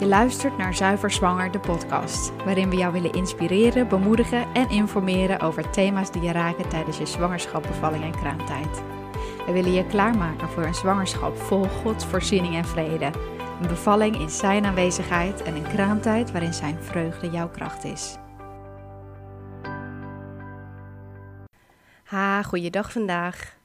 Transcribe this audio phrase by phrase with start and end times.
[0.00, 5.40] Je luistert naar Zuiver Zwanger, de podcast, waarin we jou willen inspireren, bemoedigen en informeren
[5.40, 8.82] over thema's die je raken tijdens je zwangerschap, bevalling en kraamtijd.
[9.46, 13.04] We willen je klaarmaken voor een zwangerschap vol Gods voorziening en vrede.
[13.60, 18.16] Een bevalling in Zijn aanwezigheid en een kraamtijd waarin Zijn vreugde jouw kracht is.
[22.04, 23.56] Ha, goeiedag vandaag.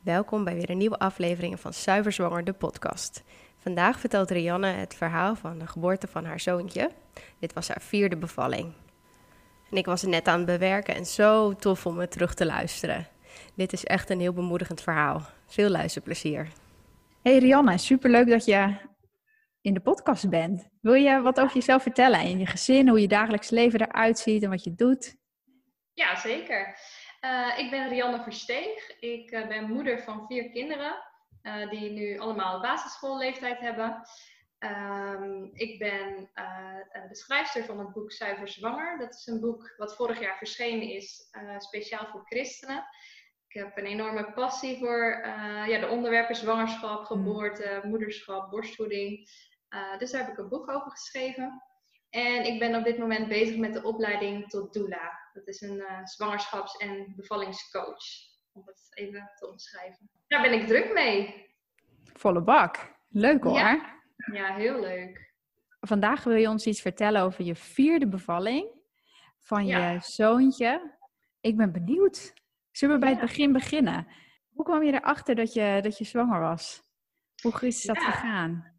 [0.00, 3.22] Welkom bij weer een nieuwe aflevering van Zuiver Zwanger, de podcast.
[3.66, 6.90] Vandaag vertelt Rianne het verhaal van de geboorte van haar zoontje.
[7.38, 8.72] Dit was haar vierde bevalling.
[9.70, 12.46] En ik was het net aan het bewerken en zo tof om het terug te
[12.46, 13.08] luisteren.
[13.54, 15.22] Dit is echt een heel bemoedigend verhaal.
[15.46, 16.48] Veel luisterplezier.
[17.22, 18.74] Hey Rianne, superleuk dat je
[19.60, 20.68] in de podcast bent.
[20.80, 24.42] Wil je wat over jezelf vertellen en je gezin, hoe je dagelijks leven eruit ziet
[24.42, 25.16] en wat je doet?
[25.94, 26.78] Ja, zeker.
[27.20, 28.98] Uh, ik ben Rianne Versteeg.
[29.00, 31.14] Ik uh, ben moeder van vier kinderen.
[31.46, 34.08] Uh, die nu allemaal basisschoolleeftijd hebben.
[34.58, 38.98] Um, ik ben uh, de schrijfster van het boek Zuiver Zwanger.
[38.98, 42.84] Dat is een boek wat vorig jaar verschenen is, uh, speciaal voor christenen.
[43.48, 45.20] Ik heb een enorme passie voor
[45.66, 49.28] ja, de onderwerpen zwangerschap, geboorte, moederschap, borstvoeding.
[49.98, 51.62] dus daar heb ik een boek over geschreven.
[52.10, 55.30] En ik ben op dit moment bezig met de opleiding tot doula.
[55.32, 60.10] Dat is een zwangerschaps- en bevallingscoach om het even te omschrijven.
[60.26, 61.46] Daar ben ik druk mee.
[62.04, 62.94] Volle bak.
[63.08, 63.58] Leuk hoor.
[63.58, 64.00] Ja,
[64.32, 65.34] ja heel leuk.
[65.80, 68.70] Vandaag wil je ons iets vertellen over je vierde bevalling
[69.38, 69.90] van ja.
[69.90, 70.96] je zoontje.
[71.40, 72.32] Ik ben benieuwd.
[72.70, 73.16] Zullen we bij ja.
[73.16, 74.06] het begin beginnen?
[74.52, 76.82] Hoe kwam je erachter dat je, dat je zwanger was?
[77.42, 78.74] Hoe is dat gegaan?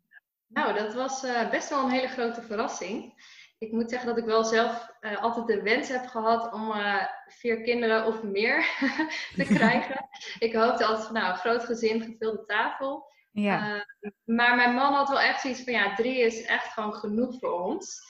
[0.47, 3.14] Nou, dat was uh, best wel een hele grote verrassing
[3.58, 7.05] ik moet zeggen dat ik wel zelf uh, altijd de wens heb gehad om uh,
[7.27, 8.66] vier kinderen of meer
[9.36, 10.09] te krijgen.
[10.47, 13.11] ik hoopte altijd van nou, een groot gezin, gevulde tafel.
[13.31, 13.75] Ja.
[13.75, 17.39] Uh, maar mijn man had wel echt zoiets van ja, drie is echt gewoon genoeg
[17.39, 18.02] voor ons.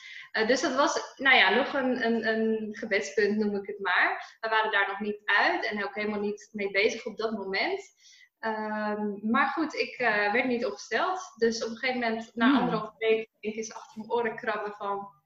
[0.48, 4.38] dus dat was, nou ja, nog een, een, een gebedspunt noem ik het maar.
[4.40, 7.96] We waren daar nog niet uit en ook helemaal niet mee bezig op dat moment.
[8.40, 9.96] Um, maar goed, ik
[10.32, 11.34] werd niet opgesteld.
[11.36, 12.58] Dus op een gegeven moment, na hmm.
[12.58, 15.17] anderhalf week, denk ik eens achter mijn oren krabben van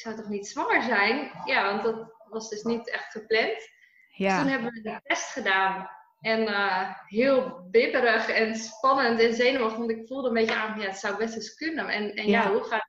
[0.00, 1.30] zou toch niet zwanger zijn?
[1.44, 3.70] Ja, want dat was dus niet echt gepland.
[4.08, 4.28] Ja.
[4.28, 5.90] Dus toen hebben we de test gedaan.
[6.20, 9.78] En uh, heel bibberig en spannend en zenuwachtig.
[9.78, 11.88] Want ik voelde een beetje aan, ja, het zou best eens kunnen.
[11.88, 12.88] En, en ja, ja hoe, gaat,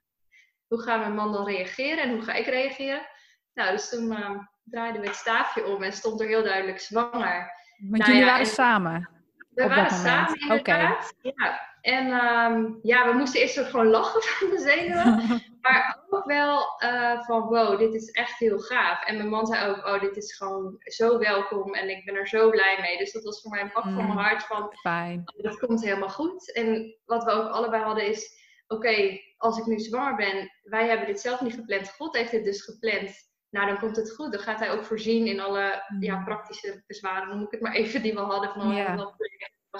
[0.66, 3.06] hoe gaat mijn man dan reageren en hoe ga ik reageren?
[3.54, 7.52] Nou, dus toen uh, draaiden we het staafje om en stond er heel duidelijk zwanger.
[7.78, 9.08] Want nou, jullie ja, waren samen?
[9.48, 11.14] We waren samen inderdaad.
[11.20, 11.34] Okay.
[11.36, 11.71] Ja.
[11.82, 15.40] En um, ja, we moesten eerst gewoon lachen van de zenuwen.
[15.62, 19.04] maar ook wel uh, van wow, dit is echt heel gaaf.
[19.04, 21.74] En mijn man zei ook, oh, dit is gewoon zo welkom.
[21.74, 22.98] En ik ben er zo blij mee.
[22.98, 25.22] Dus dat was voor mij een pak mm, van mijn hart van, fijn.
[25.36, 26.52] Oh, dat komt helemaal goed.
[26.52, 30.88] En wat we ook allebei hadden is, oké, okay, als ik nu zwanger ben, wij
[30.88, 31.90] hebben dit zelf niet gepland.
[31.90, 33.30] God heeft dit dus gepland.
[33.50, 34.32] Nou, dan komt het goed.
[34.32, 36.02] Dan gaat hij ook voorzien in alle mm.
[36.02, 38.50] ja, praktische bezwaren, noem ik het maar even, die we hadden.
[38.50, 39.06] Van, oh, yeah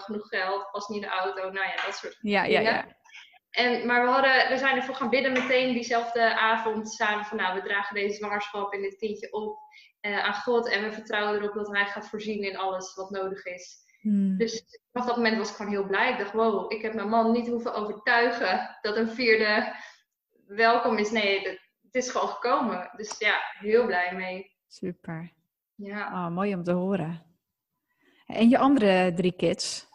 [0.01, 2.63] genoeg geld, pas niet in de auto, nou ja, dat soort ja, dingen.
[2.63, 3.01] Ja, ja.
[3.51, 7.55] En, maar we, hadden, we zijn ervoor gaan bidden meteen diezelfde avond samen van nou,
[7.55, 9.59] we dragen deze zwangerschap en dit kindje op
[10.01, 13.45] uh, aan God en we vertrouwen erop dat Hij gaat voorzien in alles wat nodig
[13.45, 13.81] is.
[14.01, 14.37] Hmm.
[14.37, 16.13] Dus op dat moment was ik gewoon heel blij.
[16.13, 19.77] Ik dacht, wow, ik heb mijn man niet hoeven overtuigen dat een vierde
[20.47, 21.11] welkom is.
[21.11, 21.49] Nee,
[21.83, 22.91] het is gewoon gekomen.
[22.97, 24.57] Dus ja, heel blij mee.
[24.67, 25.33] Super.
[25.75, 26.07] Ja.
[26.07, 27.32] Oh, mooi om te horen.
[28.33, 29.91] En je andere drie kids?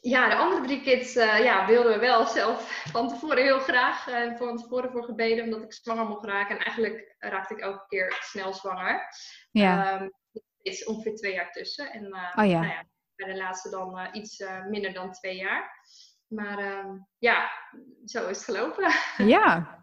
[0.00, 4.08] Ja, de andere drie kids uh, ja, wilden we wel zelf van tevoren heel graag.
[4.08, 6.58] En uh, van tevoren voor gebeden, omdat ik zwanger mocht raken.
[6.58, 9.02] En eigenlijk raakte ik elke keer snel zwanger.
[9.50, 10.00] Ja.
[10.00, 10.02] Um,
[10.32, 11.92] er is ongeveer twee jaar tussen.
[11.92, 12.60] En uh, oh, ja.
[12.60, 12.84] Nou ja,
[13.16, 15.70] bij de laatste dan iets minder dan twee jaar.
[16.26, 17.50] Maar ehm, ja,
[18.04, 18.92] zo is het gelopen.
[19.36, 19.82] Ja.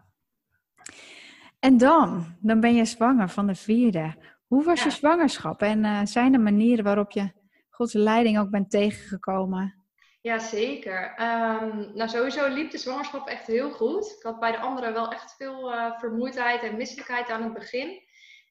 [1.58, 4.14] En dan, dan ben je zwanger van de vierde.
[4.46, 4.84] Hoe was ja.
[4.84, 5.62] je zwangerschap?
[5.62, 7.32] En zijn er manieren waarop je
[7.72, 9.74] Gods leiding ook bent tegengekomen?
[10.20, 11.04] Ja, zeker.
[11.20, 14.14] Um, nou, sowieso liep de zwangerschap echt heel goed.
[14.16, 18.02] Ik had bij de andere wel echt veel uh, vermoeidheid en misselijkheid aan het begin.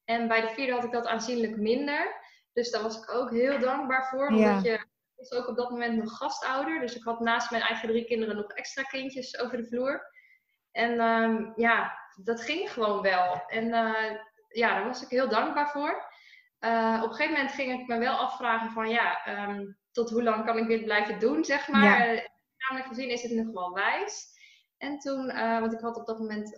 [0.06, 2.16] En bij de vierde had ik dat aanzienlijk minder.
[2.54, 4.28] Dus daar was ik ook heel dankbaar voor.
[4.28, 4.86] Omdat je
[5.16, 6.80] was ook op dat moment nog gastouder.
[6.80, 10.02] Dus ik had naast mijn eigen drie kinderen nog extra kindjes over de vloer.
[10.72, 13.44] En um, ja, dat ging gewoon wel.
[13.48, 16.11] En uh, ja, daar was ik heel dankbaar voor.
[16.62, 20.24] Uh, op een gegeven moment ging ik me wel afvragen van ja, um, tot hoe
[20.24, 21.84] lang kan ik dit blijven doen, zeg maar.
[21.84, 22.14] Ja.
[22.14, 22.22] Uh,
[22.58, 24.30] namelijk gezien is het nog wel wijs.
[24.78, 26.58] En toen, uh, want ik had op dat moment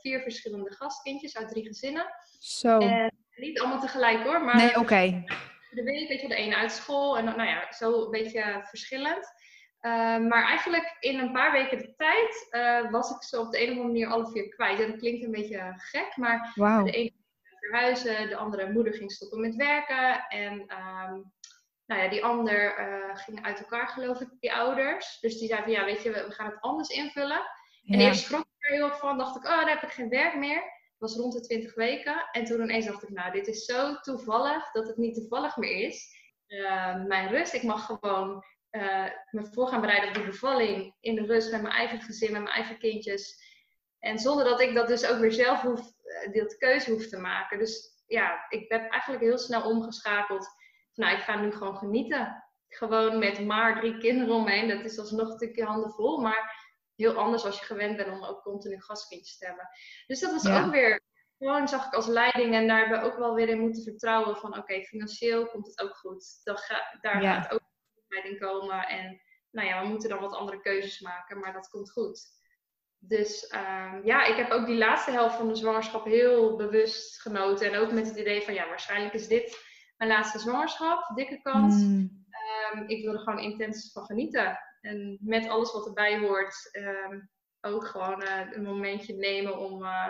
[0.00, 2.06] vier verschillende gastkindjes uit drie gezinnen.
[2.38, 2.78] Zo.
[2.78, 4.56] En niet allemaal tegelijk hoor, maar...
[4.56, 4.78] Nee, oké.
[4.78, 5.24] Okay.
[5.70, 9.32] De week, weet je, de ene uit school en nou ja, zo een beetje verschillend.
[10.28, 12.48] maar eigenlijk in een paar weken de tijd
[12.90, 14.80] was ik ze op de een of andere manier alle vier kwijt.
[14.80, 16.84] En dat klinkt een beetje gek, maar wow.
[16.84, 17.12] de ene
[17.66, 20.26] verhuizen, de andere moeder ging stoppen met werken.
[20.28, 21.32] En um,
[21.86, 25.20] nou ja, die ander uh, ging uit elkaar geloof ik, die ouders.
[25.20, 27.42] Dus die zei van ja, weet je, we, gaan het anders invullen.
[27.86, 30.08] En eerst schrok ik er heel erg van, dacht ik, oh, dan heb ik geen
[30.08, 30.62] werk meer.
[30.62, 32.28] Het was rond de 20 weken.
[32.32, 35.86] En toen ineens dacht ik, nou, dit is zo toevallig dat het niet toevallig meer
[35.86, 36.20] is.
[36.46, 41.14] Uh, mijn rust, ik mag gewoon uh, me voor gaan bereiden op die bevalling in
[41.14, 43.50] de rust met mijn eigen gezin, met mijn eigen kindjes.
[43.98, 45.80] En zonder dat ik dat dus ook weer zelf hoef,
[46.32, 47.58] dat keuze hoef te maken.
[47.58, 50.48] Dus ja, ik heb eigenlijk heel snel omgeschakeld.
[50.94, 52.44] Nou, ik ga nu gewoon genieten.
[52.68, 54.68] Gewoon met maar drie kinderen om me heen.
[54.68, 56.20] Dat is alsnog een stukje handen vol.
[56.20, 59.68] Maar heel anders als je gewend bent om ook continu gastkindjes te hebben.
[60.06, 61.00] Dus dat was ook weer,
[61.38, 62.54] gewoon zag ik als leiding.
[62.54, 65.80] En daar hebben we ook wel weer in moeten vertrouwen van oké, financieel komt het
[65.80, 66.40] ook goed.
[66.42, 67.60] Dan ga, daar gaat ook
[68.08, 68.86] leiding komen.
[68.86, 69.20] En
[69.50, 71.38] nou ja, we moeten dan wat andere keuzes maken.
[71.38, 72.41] Maar dat komt goed.
[73.04, 77.72] Dus ehm, ja, ik heb ook die laatste helft van de zwangerschap heel bewust genoten.
[77.72, 79.58] En ook met het idee van ja, waarschijnlijk is dit
[79.96, 81.74] mijn laatste zwangerschap, dikke kans.
[81.74, 82.26] Mm.
[82.30, 84.58] Ehm, ik wil er gewoon intens van genieten.
[84.80, 87.20] En met alles wat erbij hoort, ehm,
[87.60, 90.08] ook gewoon uh, een momentje nemen om uh,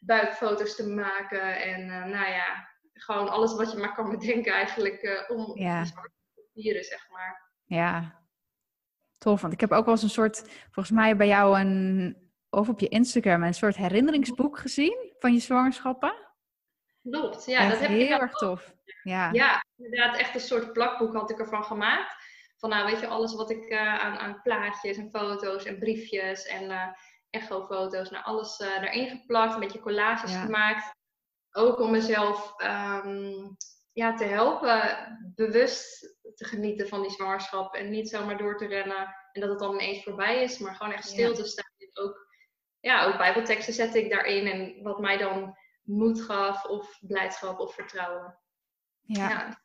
[0.00, 1.60] buikfoto's te maken.
[1.60, 5.84] En uh, nou ja, gewoon alles wat je maar kan bedenken eigenlijk om ja.
[5.84, 7.50] te vieren, zeg maar.
[7.64, 8.22] Ja,
[9.18, 9.40] tof.
[9.40, 10.38] Want ik heb ook wel eens een soort,
[10.70, 12.16] volgens mij bij jou een
[12.52, 16.14] of op je Instagram een soort herinneringsboek gezien van je zwangerschappen.
[17.02, 17.68] Klopt, ja.
[17.68, 18.74] dat heb heel erg tof.
[19.02, 19.32] Ja.
[19.32, 22.14] ja, inderdaad, echt een soort plakboek had ik ervan gemaakt.
[22.56, 26.46] Van nou, weet je, alles wat ik uh, aan, aan plaatjes en foto's en briefjes
[26.46, 26.86] en uh,
[27.30, 30.94] echofoto's, nou alles uh, erin geplakt, een beetje collages gemaakt.
[31.52, 33.56] Ook om mezelf um,
[33.92, 34.96] ja, te helpen
[35.34, 36.00] bewust
[36.34, 39.74] te genieten van die zwangerschap en niet zomaar door te rennen en dat het dan
[39.74, 41.70] ineens voorbij is, maar gewoon echt stil te staan.
[41.92, 42.31] Ook
[42.82, 47.74] ja, ook bijbelteksten zette ik daarin en wat mij dan moed gaf of blijdschap of
[47.74, 48.38] vertrouwen.
[49.00, 49.60] Ja, ja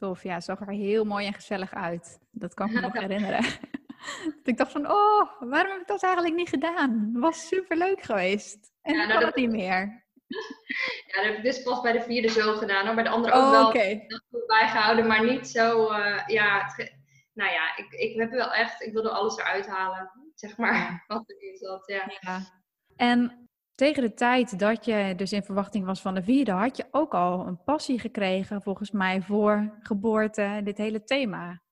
[0.00, 0.22] tof.
[0.22, 2.18] Ja, het zag er heel mooi en gezellig uit.
[2.30, 3.44] Dat kan ik me nog herinneren.
[4.44, 7.10] ik dacht van, oh, waarom heb ik dat eigenlijk niet gedaan?
[7.12, 8.72] Het was super leuk geweest.
[8.82, 9.28] En ja, nou, kan dat...
[9.28, 9.78] het niet meer.
[11.06, 12.86] Ja, dat heb ik dus pas bij de vierde zo gedaan.
[12.86, 12.94] Hoor.
[12.94, 14.06] Bij de andere ook oh, wel okay.
[14.46, 15.92] bijgehouden, maar niet zo.
[15.92, 16.74] Uh, ja,
[17.32, 21.30] nou ja, ik, ik heb wel echt, ik wilde alles eruit halen zeg maar, wat
[21.30, 21.82] erin zat.
[21.86, 22.12] Ja.
[22.20, 22.40] ja.
[22.96, 26.86] En tegen de tijd dat je dus in verwachting was van de vierde, had je
[26.90, 31.62] ook al een passie gekregen, volgens mij, voor geboorte, dit hele thema.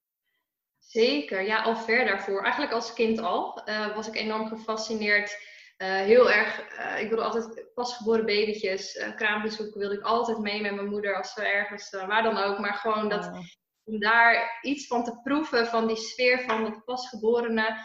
[0.78, 2.42] Zeker, ja, al ver daarvoor.
[2.42, 5.38] Eigenlijk als kind al uh, was ik enorm gefascineerd.
[5.78, 10.60] Uh, heel erg, uh, ik wilde altijd pasgeboren babytjes, uh, kraambezoeken wilde ik altijd mee
[10.60, 12.58] met mijn moeder als we ergens, waar dan ook.
[12.58, 13.38] Maar gewoon dat, oh.
[13.84, 17.76] om daar iets van te proeven, van die sfeer van het pasgeborene.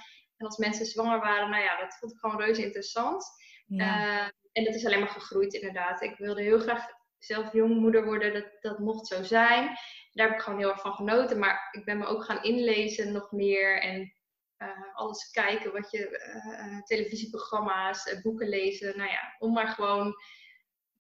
[0.46, 3.26] Als mensen zwanger waren, nou ja, dat vond ik gewoon reuze interessant.
[3.68, 6.02] Uh, en dat is alleen maar gegroeid inderdaad.
[6.02, 6.86] Ik wilde heel graag
[7.18, 9.78] zelf jongmoeder worden, dat, dat mocht zo zijn.
[10.12, 11.40] Daar heb ik gewoon heel erg van genoten.
[11.40, 14.14] Maar ik ben me ook gaan inlezen nog meer en
[14.58, 18.98] uh, alles kijken wat je, uh, televisieprogramma's, boeken lezen.
[18.98, 20.16] Nou ja, om maar gewoon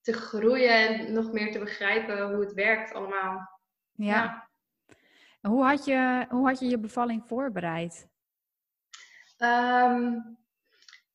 [0.01, 3.60] te groeien en nog meer te begrijpen hoe het werkt allemaal.
[3.92, 4.06] Ja.
[4.06, 4.50] ja.
[5.42, 8.07] Hoe, had je, hoe had je je bevalling voorbereid?
[9.44, 10.38] Um,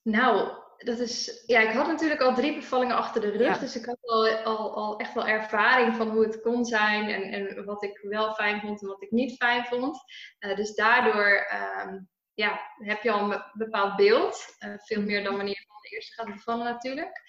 [0.03, 3.59] nou, dat is, ja, ik had natuurlijk al drie bevallingen achter de rug.
[3.59, 7.09] Dus ik had al, al, al, echt wel ervaring van hoe het kon zijn.
[7.09, 9.99] En, en wat ik wel fijn vond en wat ik niet fijn vond.
[10.41, 11.47] Uh, dus daardoor
[11.87, 14.57] um, ja, heb je al een bepaald beeld.
[14.65, 17.23] Uh, veel meer dan wanneer je van de eerste gaat bevallen natuurlijk.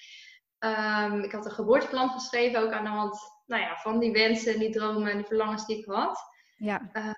[0.60, 4.60] Um, ik had een geboorteplan geschreven ook aan de hand nou ja, van die wensen,
[4.60, 6.20] die dromen en die verlangens die ik had.
[6.56, 6.90] Ja.
[6.94, 7.14] Uh,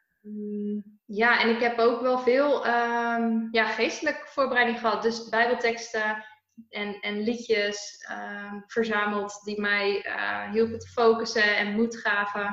[1.06, 5.02] ja, en ik heb ook wel veel um, ja, geestelijke voorbereiding gehad.
[5.02, 6.26] Dus bijbelteksten
[6.70, 12.46] en, en liedjes um, verzameld die mij uh, hielpen te focussen en moed gaven.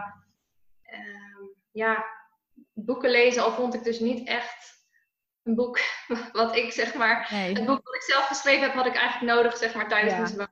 [0.93, 2.05] Um, ja,
[2.73, 4.69] boeken lezen, al vond ik dus niet echt
[5.43, 5.79] een boek
[6.33, 7.29] wat ik zeg maar...
[7.31, 7.55] Nee.
[7.55, 10.37] Het boek wat ik zelf geschreven heb, had ik eigenlijk nodig zeg maar tijdens ja.
[10.37, 10.49] mijn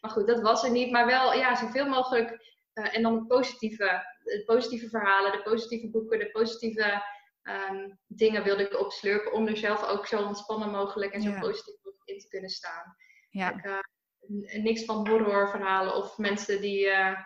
[0.00, 0.90] Maar goed, dat was er niet.
[0.90, 2.30] Maar wel ja, zoveel mogelijk
[2.74, 7.02] uh, en dan het positieve, de positieve verhalen, de positieve boeken, de positieve
[7.42, 9.32] um, dingen wilde ik opslurpen.
[9.32, 12.96] Om er zelf ook zo ontspannen mogelijk en zo positief mogelijk in te kunnen staan.
[13.30, 13.50] Ja.
[13.50, 17.18] Ik, uh, niks van horrorverhalen of mensen die, uh,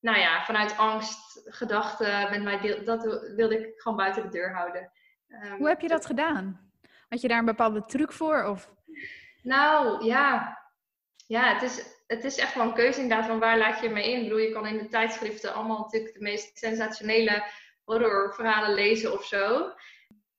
[0.00, 3.02] nou ja, vanuit angst, gedachten met mij deel, dat
[3.36, 4.92] wilde ik gewoon buiten de deur houden.
[5.28, 6.70] Um, Hoe heb je dat gedaan?
[7.08, 8.44] Had je daar een bepaalde truc voor?
[8.44, 8.74] Of?
[9.42, 10.58] Nou ja,
[11.26, 14.10] ja het is het is echt wel een keuze inderdaad van waar laat je mee
[14.10, 14.16] in.
[14.16, 17.44] Ik bedoel, je kan in de tijdschriften allemaal natuurlijk de meest sensationele
[17.84, 19.72] horrorverhalen lezen of zo.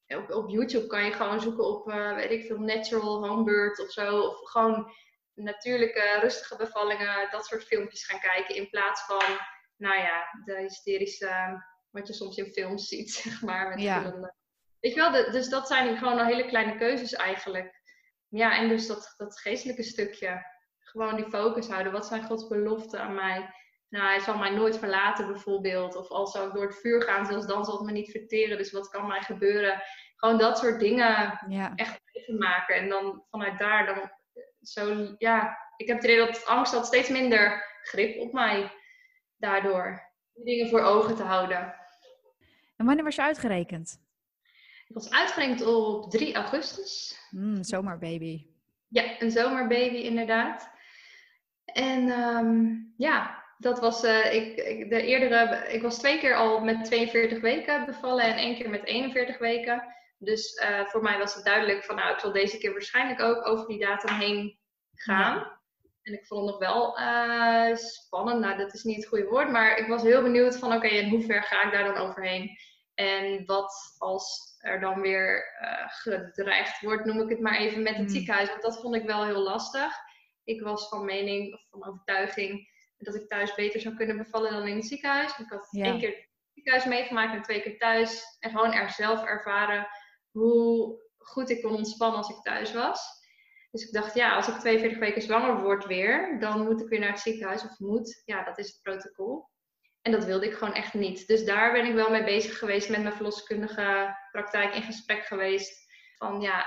[0.07, 3.91] op, op YouTube kan je gewoon zoeken op, uh, weet ik veel, natural homebird of
[3.91, 4.19] zo.
[4.21, 4.93] Of gewoon
[5.33, 8.55] natuurlijke, rustige bevallingen, dat soort filmpjes gaan kijken.
[8.55, 9.37] In plaats van,
[9.77, 13.69] nou ja, de hysterische, wat je soms in films ziet, zeg maar.
[13.69, 13.93] Met Ja.
[13.93, 14.37] verschillende-
[14.79, 17.81] Weet je wel, de- dus dat zijn gewoon al hele kleine keuzes eigenlijk.
[18.27, 20.57] Ja, en dus dat, dat geestelijke stukje.
[20.89, 21.91] Gewoon die focus houden.
[21.91, 23.53] Wat zijn Gods beloften aan mij?
[23.89, 25.95] Nou, hij zal mij nooit verlaten bijvoorbeeld.
[25.95, 28.57] Of al zou ik door het vuur gaan, zelfs dan zal het me niet verteren.
[28.57, 29.81] Dus wat kan mij gebeuren?
[30.15, 31.73] Gewoon dat soort dingen Ja.
[31.75, 32.75] echt leven maken.
[32.75, 34.11] En dan vanuit daar dan
[34.61, 38.71] zo, ja, ik heb het idee dat angst had steeds minder grip op mij
[39.37, 40.07] daardoor.
[40.33, 41.75] Die dingen voor ogen te houden.
[42.77, 44.01] En wanneer was je uitgerekend?
[44.87, 47.19] Ik was uitgerekend op 3 augustus.
[47.29, 48.47] Hmm, zomerbaby.
[48.87, 50.69] Ja, een zomerbaby inderdaad.
[51.73, 56.59] En ehm, ja, dat was, eh, ik, ik, de eerdere, ik was twee keer al
[56.59, 59.83] met 42 weken bevallen en één keer met 41 weken.
[60.17, 63.47] Dus eh, voor mij was het duidelijk van, nou, ik zal deze keer waarschijnlijk ook
[63.47, 64.59] over die datum heen
[64.95, 65.57] gaan.
[66.01, 69.51] En ik vond het nog wel eh, spannend, nou, dat is niet het goede woord,
[69.51, 72.57] maar ik was heel benieuwd van, oké, en hoe ver ga ik daar dan overheen?
[72.93, 75.43] En wat als er dan weer
[75.87, 78.09] gedreigd wordt, noem ik het maar even, met het Hmm.
[78.09, 78.49] ziekenhuis.
[78.49, 79.93] Want dat vond ik wel heel lastig.
[80.49, 84.67] Ik was van mening, of van overtuiging, dat ik thuis beter zou kunnen bevallen dan
[84.67, 85.37] in het ziekenhuis.
[85.39, 85.85] Ik had Ja.
[85.85, 88.23] één keer het ziekenhuis meegemaakt en twee keer thuis.
[88.39, 89.87] En gewoon er zelf ervaren
[90.31, 93.17] hoe goed ik kon ontspannen als ik thuis was.
[93.71, 96.99] Dus ik dacht, ja, als ik 42 weken zwanger word weer, dan moet ik weer
[96.99, 97.63] naar het ziekenhuis.
[97.63, 99.47] Of moet, ja, dat is het protocol.
[100.01, 101.27] En dat wilde ik gewoon echt niet.
[101.27, 105.87] Dus daar ben ik wel mee bezig geweest met mijn verloskundige praktijk in gesprek geweest.
[106.15, 106.65] Van ja,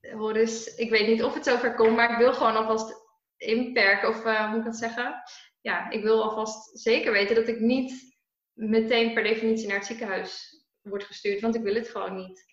[0.00, 2.94] hoor eens, ik weet niet of het zover komt, maar ik wil gewoon alvast
[3.40, 4.08] inperken.
[4.08, 5.22] Of eh, hoe moet ik dat zeggen?
[5.60, 8.18] Ja, ik wil alvast zeker weten dat ik niet
[8.52, 11.40] meteen per definitie naar het ziekenhuis word gestuurd.
[11.40, 12.44] Want ik wil het gewoon niet.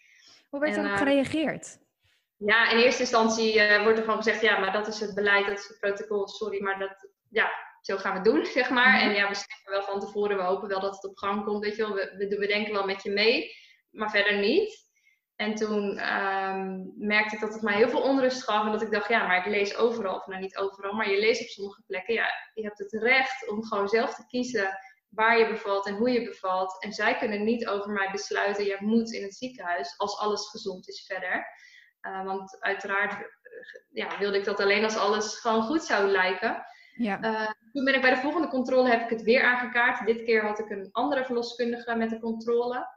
[0.50, 1.78] Hoe werd erop eh, gereageerd?
[2.38, 5.48] Ja, in eerste instantie eh, wordt er gewoon gezegd, ja, maar dat is het beleid,
[5.48, 7.52] dat is het protocol, sorry, maar dat, ja,
[7.82, 8.94] zo gaan we het doen, zeg maar.
[8.94, 9.10] Mhm.
[9.10, 11.64] En ja, we zeggen wel van tevoren, we hopen wel dat het op gang komt,
[11.64, 13.52] weet je wel, we, we, we denken wel met je mee,
[13.90, 14.87] maar verder niet.
[15.38, 18.92] En toen ehm, merkte ik dat het mij heel veel onrust gaf en dat ik
[18.92, 21.84] dacht, ja, maar ik lees overal, of nou niet overal, maar je leest op sommige
[21.88, 24.80] plekken, ja, je hebt het recht om gewoon zelf te kiezen
[25.10, 26.84] waar je bevalt en hoe je bevalt.
[26.84, 30.88] En zij kunnen niet over mij besluiten, je moet in het ziekenhuis, als alles gezond
[30.88, 31.48] is verder.
[32.02, 33.20] Uh, want uiteraard uh,
[33.90, 36.66] ja, wilde ik dat alleen als alles gewoon goed zou lijken.
[36.94, 37.24] Ja.
[37.24, 40.06] Uh, toen ben ik bij de volgende controle heb ik het weer aangekaart.
[40.06, 42.88] Dit keer had ik een andere verloskundige met de controle.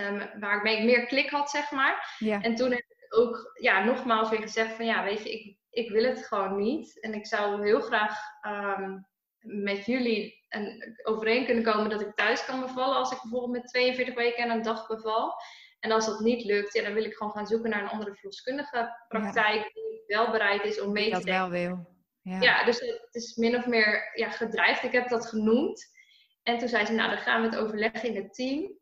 [0.00, 2.16] Um, waarmee ik meer klik had, zeg maar.
[2.18, 2.42] Ja.
[2.42, 5.90] En toen heb ik ook ja, nogmaals weer gezegd van ja, weet je, ik, ik
[5.90, 7.00] wil het gewoon niet.
[7.00, 9.06] En ik zou heel graag um,
[9.38, 12.96] met jullie en overeen kunnen komen dat ik thuis kan bevallen.
[12.96, 15.34] Als ik bijvoorbeeld met 42 weken en een dag beval.
[15.80, 18.14] En als dat niet lukt, ja, dan wil ik gewoon gaan zoeken naar een andere
[18.14, 19.70] verloskundige praktijk ja.
[19.72, 21.50] die wel bereid is om mee die te dat denken.
[21.50, 21.96] wel wil.
[22.22, 22.40] Ja.
[22.40, 24.82] ja, dus het is min of meer ja, gedreigd.
[24.82, 25.96] Ik heb dat genoemd.
[26.42, 28.78] En toen zei ze, nou dan gaan we het overleggen in het team.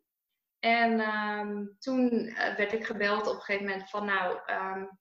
[0.61, 4.99] En um, toen uh, werd ik gebeld op een gegeven moment van nou, um,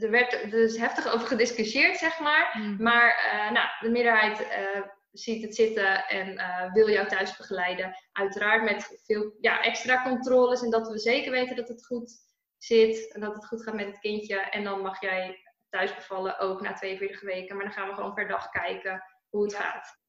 [0.00, 2.56] er werd er dus heftig over gediscussieerd, zeg maar.
[2.58, 2.76] Mm.
[2.82, 4.82] Maar uh, nou, de meerderheid uh,
[5.12, 6.40] ziet het zitten en
[6.72, 7.94] wil jou thuis begeleiden.
[8.12, 12.28] Uiteraard met veel ja, extra controles en dat we zeker weten dat het goed
[12.58, 14.40] zit en dat het goed gaat met het kindje.
[14.40, 15.38] En dan mag jij
[15.70, 17.56] thuis bevallen, ook na 42 weken.
[17.56, 19.99] Maar dan gaan we gewoon per dag kijken hoe het gaat.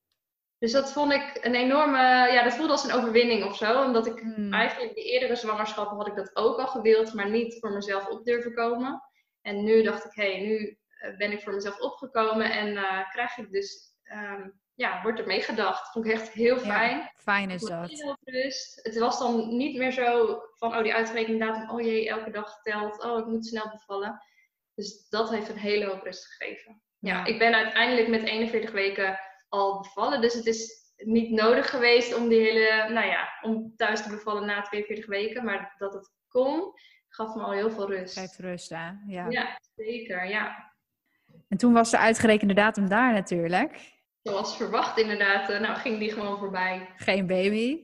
[0.62, 1.98] Dus dat vond ik een enorme,
[2.32, 3.84] ja, dat voelde als een overwinning of zo.
[3.84, 4.53] Omdat ik Hmm.
[4.53, 8.25] eigenlijk de eerdere zwangerschappen had ik dat ook al gewild, maar niet voor mezelf op
[8.25, 9.01] durven komen.
[9.41, 13.10] En nu dacht ik, hé, hey, nu eh, ben ik voor mezelf opgekomen en uh,
[13.10, 13.80] krijg ik dus,
[14.13, 15.91] um, ja, wordt er mee gedacht.
[15.91, 16.98] Vond ik echt heel fijn.
[16.98, 17.89] Ja, fijn is dat.
[17.89, 18.80] Heel rust.
[18.84, 22.62] Het was dan niet meer zo van, oh, die uitgerekende datum, oh jee, elke dag
[22.62, 24.22] telt, oh, ik moet snel bevallen.
[24.75, 26.82] Dus dat heeft een hele hoop rust gegeven.
[27.00, 27.25] Ja, Ja.
[27.25, 29.20] ik ben uiteindelijk met 41 weken
[29.51, 34.03] al bevallen, dus het is niet nodig geweest om die hele, nou ja, om thuis
[34.03, 36.74] te bevallen na 42 weken, maar dat het kon,
[37.08, 38.20] gaf me al heel veel rust.
[38.20, 38.89] Geeft rust, hè?
[39.08, 39.29] Ja.
[39.29, 40.72] Ja, zeker, ja.
[41.48, 43.79] En toen was de uitgerekende datum daar natuurlijk.
[44.22, 46.89] Zoals verwacht inderdaad, uh, nou ging die gewoon voorbij.
[46.96, 47.79] Geen baby.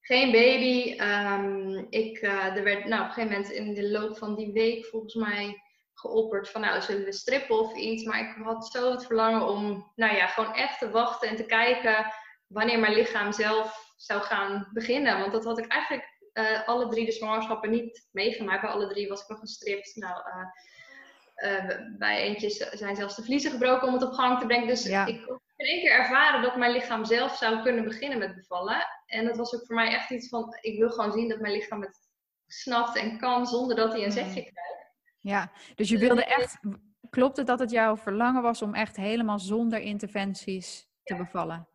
[0.00, 1.00] Geen baby.
[1.00, 4.52] Um, ik, uh, er werd nou, op een gegeven moment in de loop van die
[4.52, 5.62] week volgens mij
[6.00, 8.04] geopperd van nou zullen we strippen of iets.
[8.04, 11.46] Maar ik had zo het verlangen om nou ja, gewoon echt te wachten en te
[11.46, 12.12] kijken
[12.46, 15.18] wanneer mijn lichaam zelf zou gaan beginnen.
[15.18, 18.60] Want dat had ik eigenlijk uh, alle drie de zwangerschappen niet meegemaakt.
[18.60, 19.96] Bij alle drie was ik nog gestript.
[19.96, 20.22] Nou,
[21.36, 24.66] uh, bij eentje zijn zelfs de vliezen gebroken om het op gang te brengen.
[24.66, 25.06] Dus ja.
[25.06, 28.86] ik kon in één keer ervaren dat mijn lichaam zelf zou kunnen beginnen met bevallen.
[29.06, 31.52] En dat was ook voor mij echt iets van, ik wil gewoon zien dat mijn
[31.52, 31.98] lichaam het
[32.46, 34.79] snapt en kan zonder dat hij een zetje krijgt.
[35.20, 36.58] Ja, dus je wilde echt,
[37.10, 41.68] klopt het dat het jouw verlangen was om echt helemaal zonder interventies te bevallen?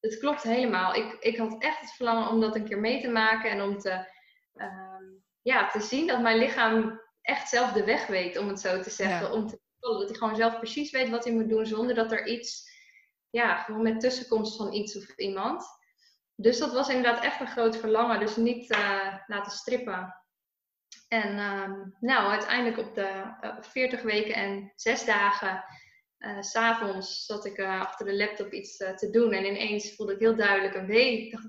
[0.00, 0.94] Het klopt helemaal.
[0.94, 3.78] Ik, ik had echt het verlangen om dat een keer mee te maken en om
[3.78, 4.12] te,
[4.54, 5.04] ehm,
[5.42, 8.90] ja, te zien dat mijn lichaam echt zelf de weg weet, om het zo te
[8.90, 9.32] zeggen.
[9.32, 12.26] Om te dat hij gewoon zelf precies weet wat hij moet doen zonder dat er
[12.26, 12.70] iets,
[13.30, 15.66] ja, gewoon met tussenkomst van iets of iemand.
[16.34, 18.20] Dus dat was inderdaad echt een groot verlangen.
[18.20, 20.14] Dus niet uh, laten strippen.
[21.08, 25.64] En uh, nou, uiteindelijk op de uh, eh, 40 weken en 6 dagen,
[26.18, 29.32] uh, s'avonds, zat ik achter de laptop iets te doen.
[29.32, 31.26] En ineens voelde ik heel duidelijk een wee.
[31.26, 31.46] Ik dacht,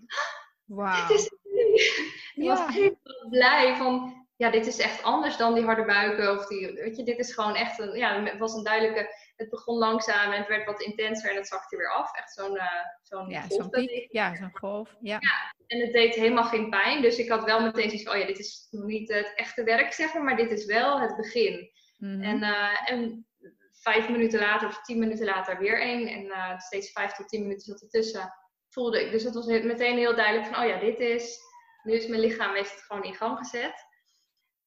[0.65, 1.07] wow.
[1.07, 1.29] dit is
[2.35, 6.37] Ik was helemaal blij van, ja, dit is echt anders dan die harde buiken.
[6.37, 9.49] Of die, weet je, dit is gewoon echt een, ja, het was een duidelijke, het
[9.49, 12.15] begon langzaam en het werd wat intenser en het zakte weer af.
[12.15, 12.63] Echt zo'n uh,
[13.03, 14.95] zo'n ja, zo'n piek, ja, zo'n golf.
[15.01, 15.17] Ja.
[15.19, 15.53] ja.
[15.67, 17.01] en het deed helemaal geen pijn.
[17.01, 19.63] Dus ik had wel meteen zoiets van, oh ja, dit is nog niet het echte
[19.63, 21.71] werk, zeg maar, maar dit is wel het begin.
[21.97, 22.21] Mhm.
[22.21, 23.27] en, uh, en
[23.71, 26.07] vijf minuten later of tien minuten later weer één.
[26.07, 28.33] En uh, steeds vijf tot tien minuten zat ertussen.
[28.69, 29.11] Voelde ik.
[29.11, 31.37] Dus dat was meteen heel duidelijk van, oh ja, dit is,
[31.83, 33.87] nu is mijn lichaam heeft het gewoon in gang gezet.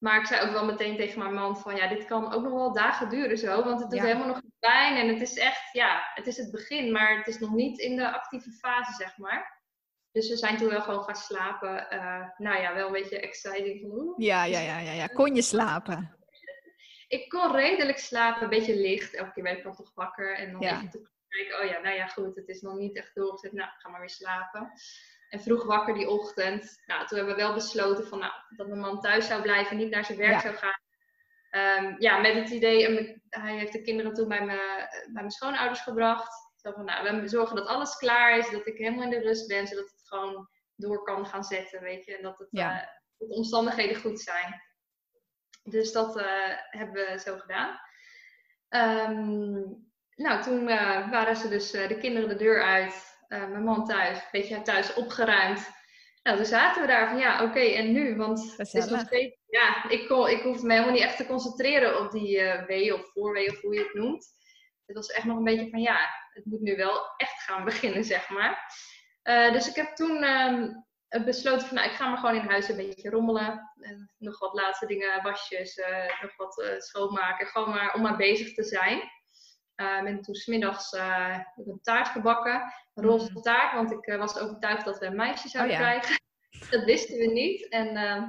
[0.03, 2.53] Maar ik zei ook wel meteen tegen mijn man van ja, dit kan ook nog
[2.53, 3.63] wel dagen duren zo.
[3.63, 4.95] Want het doet helemaal nog pijn.
[4.97, 6.91] En het is echt, ja, het is het begin.
[6.91, 9.61] Maar het is nog niet in de actieve fase, zeg maar.
[10.11, 11.87] Dus we zijn toen wel gewoon gaan slapen.
[11.93, 15.07] Uh, nou ja, wel een beetje exciting van Ja, ja, ja, ja, ja.
[15.07, 16.17] Kon je slapen?
[17.07, 19.13] Ik kon redelijk slapen, een beetje licht.
[19.13, 20.37] Elke keer werd ik dan toch wakker.
[20.37, 20.75] En dan ja.
[20.75, 23.53] even te kijken, oh ja, nou ja, goed, het is nog niet echt doorgezet.
[23.53, 24.71] Nou, ga maar weer slapen.
[25.33, 26.81] En vroeg wakker die ochtend.
[26.85, 29.89] Nou, toen hebben we wel besloten van, nou, dat mijn man thuis zou blijven, niet
[29.89, 30.81] naar zijn werk zou gaan.
[31.83, 34.55] Um, ja, met het idee, hij heeft de kinderen toen bij, me,
[35.03, 36.33] bij mijn schoonouders gebracht.
[36.55, 39.47] Zo van, nou, we zorgen dat alles klaar is, dat ik helemaal in de rust
[39.47, 42.17] ben, zodat het gewoon door kan gaan zetten, weet je.
[42.17, 42.79] En dat, het, uh,
[43.17, 44.61] de omstandigheden goed zijn.
[45.63, 47.79] Dus dat uh, hebben we zo gedaan.
[48.69, 53.12] Um, nou, toen uh, waren ze dus de kinderen de deur uit.
[53.33, 55.69] Eh, mijn man thuis, een beetje thuis opgeruimd.
[56.23, 58.15] Nou, toen zaten we daar van ja, oké, en nu?
[58.15, 61.25] Want het is nog steeds, ja, ik, kon, ik hoefde me helemaal niet echt te
[61.25, 64.27] concentreren op die uh, wee of voorwee of hoe je het noemt.
[64.85, 65.97] Het was echt nog een beetje van ja,
[66.33, 68.75] het moet nu wel echt gaan beginnen, zeg maar.
[69.23, 72.69] Uh, dus ik heb toen uh, besloten van nou, ik ga maar gewoon in huis
[72.69, 73.71] een beetje rommelen.
[74.17, 75.81] nog wat laatste dingen, wasjes,
[76.21, 77.47] nog wat schoonmaken.
[77.47, 79.01] Gewoon maar om maar bezig te zijn.
[79.83, 82.73] Uh, ben toen smiddags uh, een taart gebakken.
[82.93, 83.41] Een roze mm.
[83.41, 85.89] taart, want ik uh, was overtuigd dat we een meisje zouden oh, ja.
[85.89, 86.21] krijgen.
[86.71, 87.69] dat wisten we niet.
[87.69, 88.23] En ehm,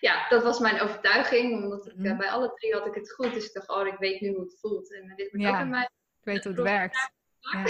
[0.00, 1.62] ja, dat was mijn overtuiging.
[1.62, 2.16] Omdat ik, mm.
[2.16, 3.34] bij alle drie had ik het goed.
[3.34, 4.94] Dus ik dacht, oh, ik weet nu hoe het voelt.
[4.94, 5.88] En dit ja, ook mij.
[6.18, 7.10] Ik weet hoe het werkt.
[7.38, 7.64] Ja.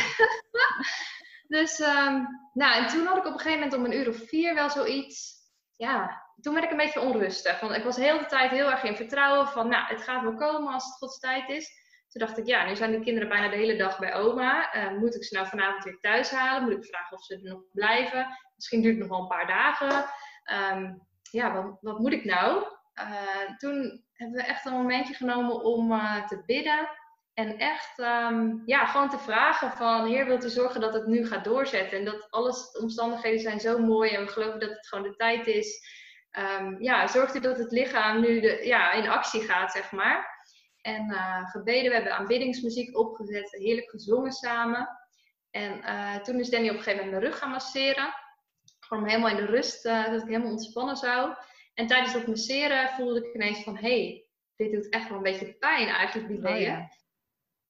[1.59, 4.29] dus, um, nou, en toen had ik op een gegeven moment om een uur of
[4.29, 5.37] vier wel zoiets.
[5.77, 7.61] Ja, toen werd ik een beetje onrustig.
[7.61, 10.35] Want ik was heel de tijd heel erg in vertrouwen van, nou, het gaat wel
[10.35, 11.71] komen als het Gods tijd is.
[12.09, 14.75] Toen dacht ik, ja, nu zijn de kinderen bijna de hele dag bij oma.
[14.75, 16.63] Uh, moet ik ze nou vanavond weer thuis halen?
[16.63, 18.27] Moet ik vragen of ze er nog blijven?
[18.55, 20.05] Misschien duurt het nog wel een paar dagen.
[20.77, 22.65] Um, ja, wat, wat, moet ik nou?
[22.95, 26.89] Uh, toen hebben we echt een momentje genomen om uh, te bidden.
[27.35, 31.27] En echt, um, ja, gewoon te vragen van, Heer, wilt u zorgen dat het nu
[31.27, 31.99] gaat doorzetten?
[31.99, 35.17] En dat alles, de omstandigheden zijn zo mooi en we geloven dat het gewoon de
[35.17, 35.97] tijd is.
[36.61, 40.38] Um, ja, zorgt u dat het lichaam nu de, ja, in actie gaat, zeg maar
[40.89, 41.89] en uh, gebeden.
[41.89, 44.89] We hebben aanbiddingsmuziek opgezet, heerlijk gezongen samen.
[45.51, 48.15] En uh, toen is Danny op een gegeven moment mijn rug gaan masseren.
[48.81, 51.35] Gewoon helemaal in de rust, uh, dat ik helemaal ontspannen zou.
[51.75, 55.23] En tijdens dat masseren voelde ik ineens van, hé, hey, dit doet echt wel een
[55.23, 56.39] beetje pijn eigenlijk, die.
[56.39, 56.97] Oh, Het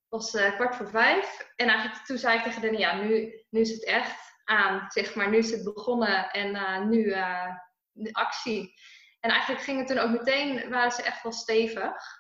[0.09, 1.52] was kwart voor vijf.
[1.57, 5.14] En eigenlijk toen zei ik tegen Danny, ja, nu, nu is het echt aan, zeg
[5.14, 5.31] maar.
[5.31, 7.14] Nu is het begonnen en nu,
[7.92, 8.74] nu actie.
[9.20, 12.17] En eigenlijk ging het toen ook meteen, waren ze echt wel stevig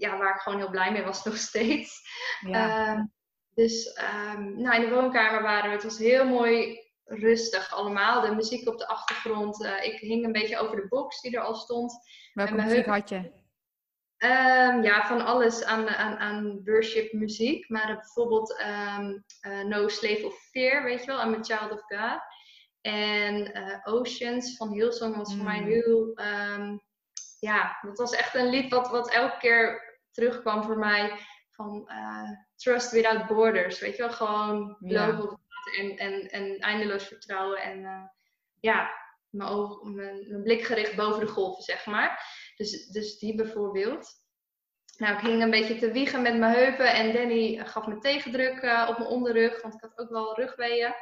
[0.00, 2.00] ja, waar ik gewoon heel blij mee was nog steeds.
[2.40, 2.86] Ja.
[2.86, 3.04] Ehm,
[3.54, 4.00] dus
[4.34, 5.74] um, nou, in de woonkamer waren we.
[5.74, 8.20] Het was heel mooi rustig allemaal.
[8.20, 9.64] De muziek op de achtergrond.
[9.64, 11.92] Uh, ik hing een beetje over de box die er al stond.
[12.34, 13.38] Welke muziek had je?
[14.18, 17.68] Um, ja, van alles aan, aan, aan worship muziek.
[17.68, 21.82] Maar bijvoorbeeld um, uh, No Slave of Fear, weet je wel, I'm a Child of
[21.86, 22.20] God.
[22.80, 25.66] En uh, Oceans van Hillsong was voor mij mm.
[25.66, 26.18] heel...
[26.58, 26.82] Um,
[27.38, 31.18] ja, dat was echt een lied wat, wat elke keer terugkwam voor mij
[31.50, 33.80] van uh, trust without borders.
[33.80, 35.38] Weet je wel, gewoon op
[35.78, 37.62] en, en, en eindeloos vertrouwen.
[37.62, 38.02] En uh,
[38.60, 38.90] ja,
[39.30, 42.24] mijn, oog, mijn, mijn, blik gericht boven de golven, zeg maar.
[42.56, 44.18] Dus, dus die bijvoorbeeld.
[44.96, 48.62] Nou, ik hing een beetje te wiegen met mijn heupen en Danny gaf me tegendruk
[48.62, 50.94] uh, op mijn onderrug, want ik had ook wel rugweeën.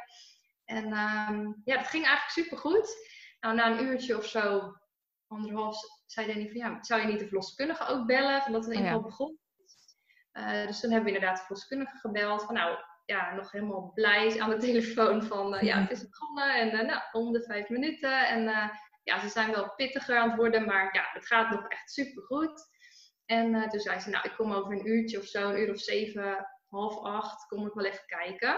[0.65, 2.95] En um, ja, dat ging eigenlijk super goed.
[3.39, 4.73] Nou, na een uurtje of zo,
[5.27, 5.77] anderhalf,
[6.11, 8.41] zei Danny van ja, zou je niet de verloskundige ook bellen?
[8.41, 9.39] Van dat het in ieder geval begon.
[10.67, 12.43] dus toen hebben we inderdaad de verloskundige gebeld.
[12.43, 15.87] Van nou, ja, nog helemaal blij aan de telefoon van ja, mhm.
[15.87, 16.53] het is begonnen.
[16.55, 18.27] En nou, om de vijf minuten.
[18.27, 18.71] En
[19.03, 22.23] ja, ze zijn wel pittiger aan het worden, maar ja, het gaat nog echt super
[22.23, 22.67] goed.
[23.25, 25.79] En toen zei ze, nou, ik kom over een uurtje of zo, een uur of
[25.79, 28.55] zeven, half acht, kom ik wel even kijken.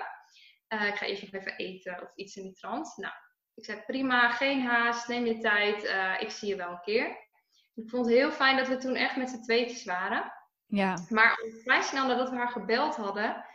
[0.68, 2.98] ik ga eerst nog even eten of iets in die trant.
[2.98, 3.14] Nou,
[3.54, 5.84] ik zei prima, geen haast, neem je tijd,
[6.22, 7.30] ik zie je wel een keer.
[7.76, 10.34] Ik vond het heel fijn dat we toen echt met z'n tweetjes waren.
[10.66, 10.98] Ja.
[11.10, 13.46] Maar vrij snel nadat we haar gebeld hadden,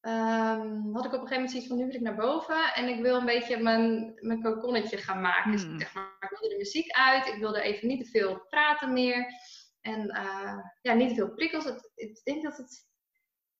[0.00, 2.88] um, had ik op een gegeven moment zoiets van nu wil ik naar boven en
[2.88, 5.52] ik wil een beetje mijn, mijn kokonnetje gaan maken.
[5.52, 5.78] Dus hmm.
[5.78, 9.26] zeg maar, ik wilde de muziek uit, ik wilde even niet te veel praten meer.
[9.80, 11.64] En uh, ja, niet te veel prikkels.
[11.64, 12.84] Het, ik denk dat het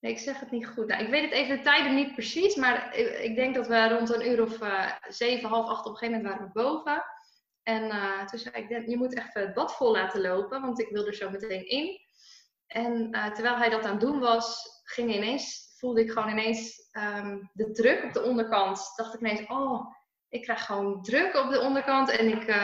[0.00, 0.86] Nee, ik zeg het niet goed.
[0.86, 4.14] Nou, ik weet het even de tijden niet precies, maar ik denk dat we rond
[4.14, 7.02] een uur of uh, zeven, half acht op een gegeven moment waren we boven.
[7.66, 10.88] En uh, toen zei ik, je moet even het bad vol laten lopen, want ik
[10.88, 11.98] wil er zo meteen in.
[12.66, 16.90] En uh, terwijl hij dat aan het doen was, ging ineens, voelde ik gewoon ineens
[16.92, 18.92] um, de druk op de onderkant.
[18.96, 19.94] Dacht ik ineens, oh,
[20.28, 22.10] ik krijg gewoon druk op de onderkant.
[22.10, 22.56] En ik,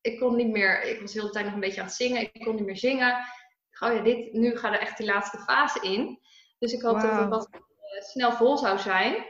[0.00, 2.20] ik kon niet meer, ik was de hele tijd nog een beetje aan het zingen,
[2.20, 3.16] ik kon niet meer zingen.
[3.80, 6.20] Oh ja, dit, nu gaat er echt die laatste fase in.
[6.58, 7.60] Dus ik hoop dat het wat uh,
[8.02, 9.26] snel vol zou zijn.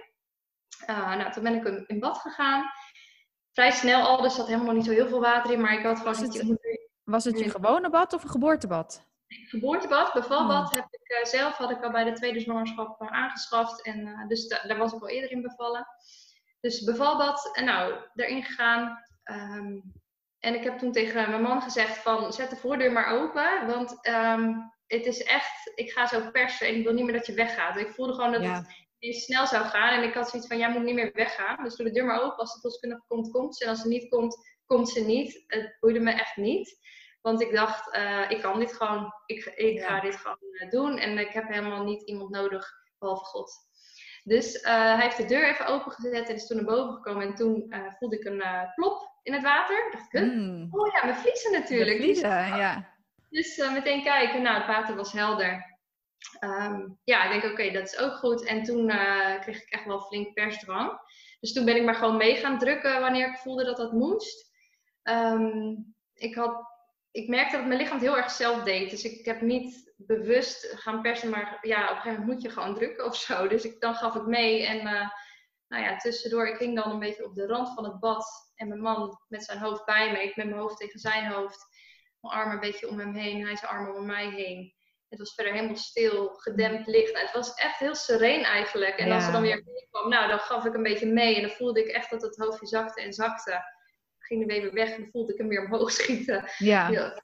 [0.87, 2.71] Nou, toen ben ik in bad gegaan.
[3.57, 5.61] Vrij snel al, dus zat helemaal niet zo heel veel water in.
[5.61, 6.13] Maar ik had gewoon...
[6.13, 6.59] Was het,
[7.05, 9.07] was het je gewone bad of een geboortebad?
[9.27, 10.73] Geboortebad, bevalbad oh.
[10.73, 13.83] heb ik uh, zelf, had ik al bij de tweede zwangerschap aangeschaft.
[13.85, 15.87] En, dus daar was ik al eerder in bevallen.
[16.61, 18.99] Dus bevalbad, en nou, erin gegaan.
[19.25, 19.83] Um,
[20.39, 23.67] en ik heb toen tegen mijn man gezegd van, zet de voordeur maar open.
[23.67, 27.27] Want um, het is echt, ik ga zo persen en ik wil niet meer dat
[27.27, 27.77] je weggaat.
[27.77, 29.99] Ik voelde gewoon dat het snel zou gaan.
[29.99, 31.65] En ik had zoiets van, jij moet niet meer weggaan.
[31.65, 32.39] Dus doe de deur maar open.
[32.39, 33.65] Als de verloskundige komt, komt ze.
[33.65, 35.45] En als ze niet komt, komt ze niet.
[35.47, 36.79] Het boeide me echt niet.
[37.21, 40.99] Want ik dacht, uh, ik kan dit gewoon, ik, ik ga dit gewoon uh, doen.
[40.99, 43.53] En ik heb helemaal niet iemand nodig, behalve God.
[44.25, 47.27] Dus uh, hij heeft de deur even opengezet en is toen naar boven gekomen.
[47.27, 48.43] En toen voelde ik een
[48.75, 49.89] plop in het water.
[49.93, 50.69] Dacht ik, mm.
[50.71, 51.97] oh ja, mijn vliezen natuurlijk.
[51.97, 52.95] Vliezen, ja.
[53.31, 55.76] Dus uh, meteen kijken, nou, het water was helder.
[56.41, 58.45] Um, ja, ik denk, oké, dat is ook goed.
[58.45, 61.01] En toen uh, kreeg ik echt wel flink persdrang.
[61.41, 64.51] Dus toen ben ik maar gewoon mee gaan drukken wanneer ik voelde dat dat moest.
[65.03, 66.67] Um, ik, had,
[67.11, 68.91] ik merkte dat mijn lichaam het heel erg zelf deed.
[68.91, 72.51] Dus ik heb niet bewust gaan persen, maar ja, op een gegeven moment moet je
[72.51, 73.49] gewoon drukken of zo.
[73.49, 75.09] Dus ik, dan gaf ik mee en uh,
[75.69, 78.53] nou ja, tussendoor, ik ging dan een beetje op de rand van het bad.
[78.55, 81.67] En mijn man met zijn hoofd bij me, ik met mijn hoofd tegen zijn hoofd
[82.21, 84.75] mijn armen een beetje om hem heen, hij zijn armen om mij heen.
[85.09, 87.13] Het was verder helemaal stil, gedempt licht.
[87.13, 88.97] Nou, het was echt heel sereen eigenlijk.
[88.97, 91.37] En als ze dan weer kwam, nou, dan gaf ik een beetje mee.
[91.37, 93.51] En dan voelde ik echt dat het hoofdje zakte en zakte.
[93.51, 93.61] Dan
[94.19, 96.51] ging de weer weg en dan voelde ik hem weer omhoog schieten.
[96.59, 96.89] Ja.
[96.89, 97.23] ja.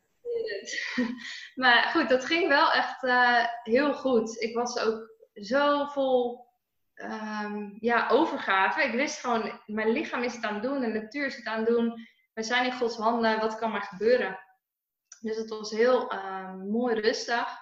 [1.63, 4.41] maar goed, dat ging wel echt uh, heel goed.
[4.41, 6.47] Ik was ook zo vol
[6.95, 8.83] um, ja, overgave.
[8.83, 11.59] Ik wist gewoon, mijn lichaam is het aan het doen, de natuur is het aan
[11.59, 12.09] het doen.
[12.33, 14.39] We zijn in Gods handen, wat kan maar gebeuren?
[15.21, 17.62] Dus het was heel uh, mooi rustig.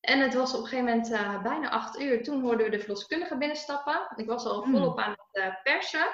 [0.00, 2.22] En het was op een gegeven moment uh, bijna acht uur.
[2.22, 4.12] Toen hoorden we de verloskundige binnenstappen.
[4.16, 4.72] Ik was al hmm.
[4.72, 6.06] volop aan het uh, persen.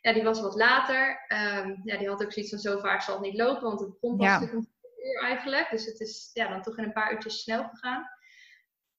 [0.00, 1.24] Ja, die was wat later.
[1.28, 3.62] Um, ja, die had ook zoiets van zo vaak zal het niet lopen.
[3.62, 4.40] Want het begon pas ja.
[4.40, 4.68] een
[5.04, 5.70] uur eigenlijk.
[5.70, 8.10] Dus het is ja, dan toch in een paar uurtjes snel gegaan.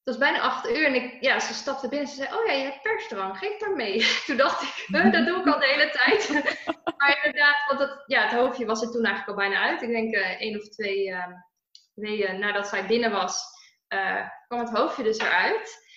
[0.04, 2.46] Het was bijna acht uur en ik, ja, ze stapte binnen en ze zei, oh
[2.46, 4.00] ja, je hebt persdrang, geef daar mee.
[4.26, 6.30] Toen dacht ik, dat doe ik al de hele tijd.
[6.98, 9.82] maar inderdaad, want het, ja, het hoofdje was er toen eigenlijk al bijna uit.
[9.82, 11.26] Ik denk uh, één of twee uh,
[11.94, 13.44] weken nadat zij binnen was,
[13.94, 15.90] uh, kwam het hoofdje dus eruit.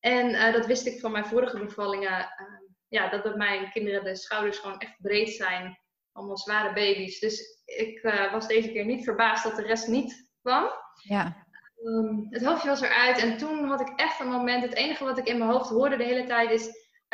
[0.00, 2.28] En dat wist ik van mijn vorige bevallingen,
[2.88, 5.78] ja, dat bij mijn kinderen de schouders gewoon echt breed zijn.
[6.12, 7.18] Allemaal zware baby's.
[7.18, 8.02] Dus ik
[8.32, 10.70] was deze keer niet verbaasd dat de rest niet kwam.
[11.02, 11.46] Ja.
[11.82, 14.62] Um, het hoofdje was eruit en toen had ik echt een moment.
[14.62, 16.66] Het enige wat ik in mijn hoofd hoorde de hele tijd is: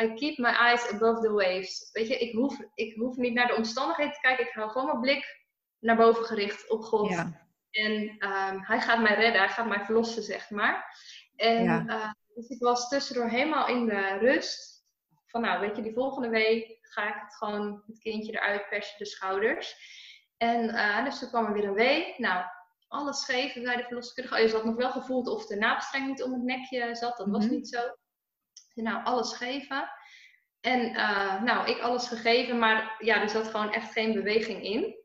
[0.03, 1.89] I keep my eyes above the waves.
[1.91, 4.45] Weet je, ik hoef, ik hoef niet naar de omstandigheden te kijken.
[4.45, 5.45] Ik hou gewoon mijn blik
[5.79, 7.09] naar boven gericht op God.
[7.09, 7.49] Ja.
[7.71, 10.97] En um, hij gaat mij redden, hij gaat mij verlossen, zeg maar.
[11.35, 11.83] En ja.
[11.87, 14.85] uh, dus ik was tussendoor helemaal in de rust.
[15.25, 18.97] Van nou, weet je, die volgende week ga ik het gewoon het kindje eruit persen,
[18.97, 19.75] de schouders.
[20.37, 22.17] En uh, dus toen kwam er weer een week.
[22.17, 22.45] Nou,
[22.87, 24.35] alles scheef bij de verloskundige.
[24.35, 27.17] Oh, je zat nog wel gevoeld of de naapstreng niet om het nekje zat.
[27.17, 27.53] Dat was mhm.
[27.53, 27.79] niet zo.
[28.73, 29.89] Nou, alles geven.
[30.61, 34.95] En uh, nou, ik alles gegeven, maar ja, er zat gewoon echt geen beweging in.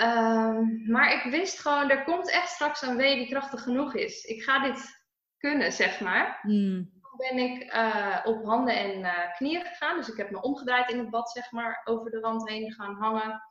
[0.00, 4.24] Uh, maar ik wist gewoon, er komt echt straks een wee die krachtig genoeg is.
[4.24, 5.04] Ik ga dit
[5.38, 6.38] kunnen, zeg maar.
[6.42, 6.90] Mm.
[7.02, 9.96] Toen ben ik uh, op handen en uh, knieën gegaan.
[9.96, 12.94] Dus ik heb me omgedraaid in het bad, zeg maar, over de rand heen gaan
[12.94, 13.42] hangen.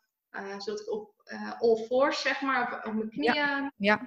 [0.58, 1.14] zodat ik op
[1.60, 3.72] all fours, zeg maar, op, op mijn knieën ja.
[3.78, 4.02] ja.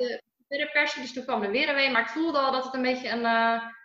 [0.48, 1.02] de persen.
[1.02, 3.08] Dus toen kwam er weer een wee, maar ik voelde al dat het een beetje
[3.08, 3.24] een,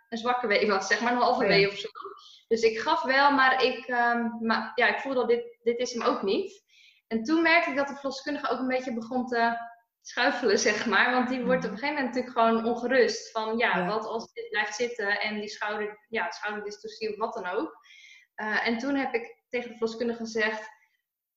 [0.10, 1.90] een zwakke wee was, zeg maar, een halve wee of zo.
[2.48, 5.94] Dus ik gaf wel, maar ik, um, maar, ja, ik voelde al, dit, dit is
[5.94, 6.63] hem ook niet.
[7.08, 9.58] En toen merkte ik dat de verloskundige ook een beetje begon te
[10.02, 11.12] schuifelen, zeg maar.
[11.12, 13.32] Want die wordt op een gegeven moment natuurlijk gewoon ongerust.
[13.32, 17.78] Van ja, wat als dit blijft zitten en die schouder, ja, of wat dan ook.
[18.36, 20.70] Uh, en toen heb ik tegen de verloskundige gezegd,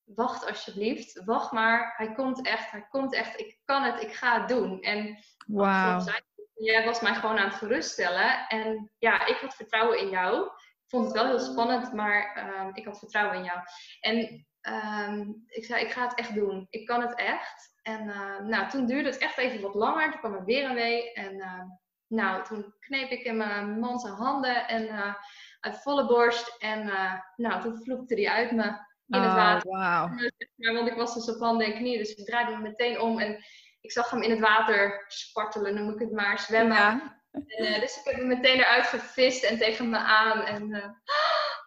[0.04, 4.40] wacht alsjeblieft, wacht maar, hij komt echt, hij komt echt, ik kan het, ik ga
[4.40, 4.80] het doen.
[4.80, 6.08] En wow.
[6.54, 8.48] jij was mij gewoon aan het geruststellen.
[8.48, 10.46] En ja, ik had vertrouwen in jou.
[10.46, 13.58] Ik vond het wel heel spannend, maar um, ik had vertrouwen in jou.
[14.00, 16.66] En um, ik zei, ik ga het echt doen.
[16.70, 17.74] Ik kan het echt.
[17.82, 20.10] En uh, nou, toen duurde het echt even wat langer.
[20.10, 21.12] Toen kwam er weer een wee.
[21.12, 21.62] En uh,
[22.06, 25.14] nou, toen kneep ik in mijn man zijn handen en uh,
[25.60, 26.56] uit volle borst.
[26.58, 26.90] En
[27.36, 28.64] nou, toen vloekte hij uit me
[29.06, 30.32] in het Oh, water.
[30.54, 33.18] Ja, want ik was dus op handen en knieën, dus ik draaide me meteen om
[33.18, 33.44] en
[33.80, 36.76] ik zag hem in het water spartelen, noem ik het maar, zwemmen.
[36.76, 37.24] Ja.
[37.30, 40.42] En, eh, dus ik heb hem meteen eruit gevist en tegen me aan.
[40.42, 40.88] En eh,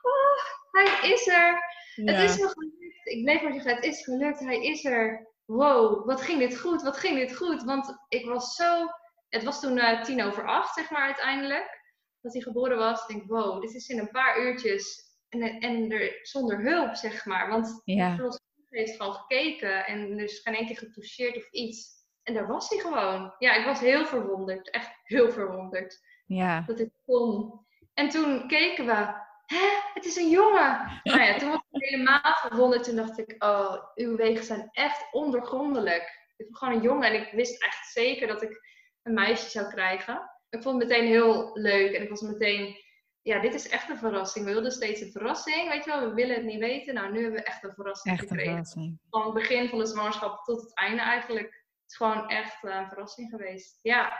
[0.01, 0.39] oh,
[1.01, 1.68] hij is er!
[2.05, 2.13] Ja.
[2.13, 3.07] Het is me gelukt.
[3.07, 5.27] Ik bleef maar zeggen, het is gelukt, hij is er.
[5.45, 7.63] Wow, wat ging dit goed, wat ging dit goed.
[7.63, 8.85] Want ik was zo...
[9.29, 11.81] Het was toen eh, tien over acht, zeg maar, uiteindelijk.
[12.21, 13.01] Dat hij geboren was.
[13.01, 15.07] Ik denk, wow, dit is in een paar uurtjes.
[15.29, 17.49] En, en er, zonder hulp, zeg maar.
[17.49, 18.09] Want Ja.
[18.09, 19.85] de verloskundige heeft gewoon gekeken.
[19.85, 21.97] En er is geen één keer getoucheerd of iets.
[22.23, 23.33] En daar was hij gewoon.
[23.37, 24.69] Ja, ik was heel verwonderd.
[24.69, 26.61] Echt heel verwonderd Ja.
[26.61, 27.65] dat dit kon.
[27.93, 29.13] En toen keken we,
[29.49, 31.01] hè, het is een jongen.
[31.03, 32.83] Nou ja, toen was ik helemaal verwonderd.
[32.83, 36.27] Toen dacht ik, oh, uw wegen zijn echt ondergrondelijk.
[36.37, 38.61] Ik ben gewoon een jongen en ik wist echt zeker dat ik
[39.03, 40.31] een meisje zou krijgen.
[40.49, 42.75] Ik vond het meteen heel leuk en ik was meteen,
[43.21, 44.45] ja, dit is echt een verrassing.
[44.45, 46.93] We wilden steeds een verrassing, weet je wel, we willen het niet weten.
[46.93, 48.51] Nou, nu hebben we echt een verrassing Echt een gekregen.
[48.51, 48.99] verrassing.
[49.09, 51.47] Van het begin van de zwangerschap tot het einde eigenlijk.
[51.81, 53.79] Het is gewoon echt eh, een verrassing geweest.
[53.81, 54.19] Ja,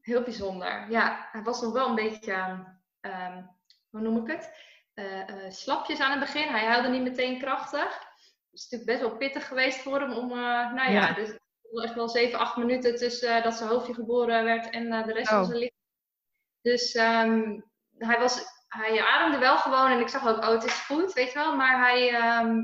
[0.00, 0.90] heel bijzonder.
[0.90, 2.64] Ja, hij was nog wel een beetje,
[3.00, 3.42] ehm,
[3.94, 4.50] hoe noem ik het?
[4.94, 6.48] Eh, eh, slapjes aan het begin.
[6.48, 7.98] Hij huilde niet meteen krachtig.
[7.98, 10.36] Het is natuurlijk best wel pittig geweest voor hem om, eh,
[10.72, 11.12] nou ja, Ja.
[11.12, 11.38] dus
[11.82, 15.38] echt wel 7, 8 minuten tussen dat zijn hoofdje geboren werd en de rest van
[15.40, 15.44] Oh.
[15.46, 15.78] zijn lichaam.
[16.60, 17.60] Dus ehm,
[17.98, 21.32] hij, was, hij ademde wel gewoon en ik zag ook, oh het is goed, weet
[21.32, 21.56] je wel.
[21.56, 22.56] Maar hij ehm,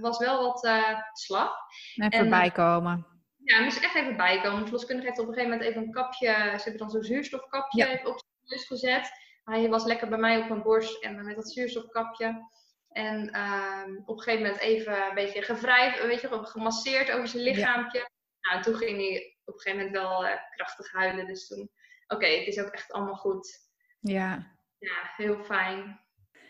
[0.00, 0.68] was wel wat
[1.12, 1.56] slap.
[1.94, 3.06] En En- voorbij komen.
[3.44, 4.58] Ja, hij moest echt even bijkomen.
[4.58, 7.78] De verloskundige heeft op een gegeven moment even een kapje, ze hebben dan zo'n zuurstofkapje
[7.78, 7.86] Ja.
[7.86, 9.10] even op zijn neus gezet.
[9.48, 12.48] Hij was lekker bij mij op mijn borst en met dat zuurstofkapje.
[12.88, 17.28] En ehm, op een gegeven moment even een beetje gevrijfd, weet je, wel, gemasseerd over
[17.28, 18.10] zijn lichaampje.
[18.40, 21.26] Nou, en toen ging hij op een gegeven moment wel eh, krachtig huilen.
[21.26, 21.70] Dus toen,
[22.06, 23.70] oké, het is ook echt allemaal goed.
[24.00, 24.56] Ja.
[24.78, 26.00] Ja, heel fijn.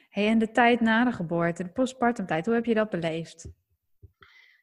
[0.09, 3.49] Hey, en de tijd na de geboorte, de postpartum tijd, hoe heb je dat beleefd?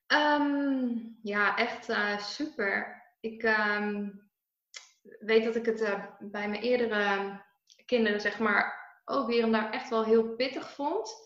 [0.08, 0.88] Ehm,
[1.21, 3.04] ja, echt eh, super.
[3.19, 4.10] Ik ehm,
[5.19, 7.43] weet dat ik het eh, bij mijn eerdere
[7.86, 11.24] kinderen, zeg maar, ook weer en daar echt wel heel pittig vond.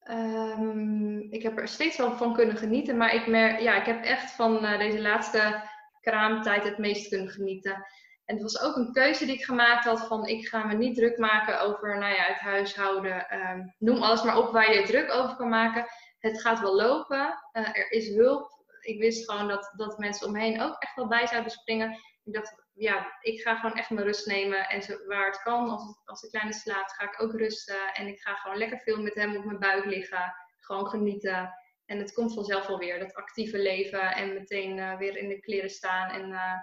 [0.00, 4.04] Ehm, ik heb er steeds wel van kunnen genieten, maar ik, mer ja, ik heb
[4.04, 5.62] echt van eh, deze laatste
[6.00, 7.86] kraamtijd het meest kunnen genieten.
[8.24, 10.96] En het was ook een keuze die ik gemaakt had van ik ga me niet
[10.96, 13.28] druk maken over nou ja, het huishouden.
[13.28, 15.86] Ehm, noem alles maar op waar je druk over kan maken.
[16.18, 17.42] Het gaat wel lopen.
[17.52, 18.64] Eh, er is hulp.
[18.80, 21.92] Ik wist gewoon dat, dat mensen om me heen ook echt wel bij zouden springen.
[22.24, 24.68] Ik dacht, ja, ik ga gewoon echt mijn rust nemen.
[24.68, 27.92] En waar het kan, als, als de kleine slaapt, ga ik ook rusten.
[27.94, 30.34] En ik ga gewoon lekker veel met hem op mijn buik liggen.
[30.58, 31.54] Gewoon genieten.
[31.86, 34.14] En het komt vanzelf wel weer, dat actieve leven.
[34.14, 36.10] En meteen eh, weer in de kleren staan.
[36.10, 36.58] En eh,